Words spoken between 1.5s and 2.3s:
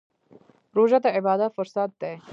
فرصت دی.